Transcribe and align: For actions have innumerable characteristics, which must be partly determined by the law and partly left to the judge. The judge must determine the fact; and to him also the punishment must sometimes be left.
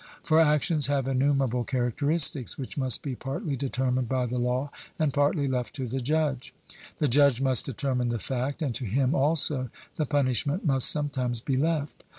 For 0.23 0.39
actions 0.39 0.87
have 0.87 1.07
innumerable 1.07 1.63
characteristics, 1.63 2.57
which 2.57 2.75
must 2.75 3.03
be 3.03 3.13
partly 3.13 3.55
determined 3.55 4.09
by 4.09 4.25
the 4.25 4.39
law 4.39 4.71
and 4.97 5.13
partly 5.13 5.47
left 5.47 5.75
to 5.75 5.87
the 5.87 6.01
judge. 6.01 6.55
The 6.97 7.07
judge 7.07 7.39
must 7.39 7.67
determine 7.67 8.09
the 8.09 8.17
fact; 8.17 8.63
and 8.63 8.73
to 8.73 8.85
him 8.85 9.13
also 9.13 9.69
the 9.97 10.07
punishment 10.07 10.65
must 10.65 10.89
sometimes 10.89 11.39
be 11.39 11.55
left. 11.55 12.03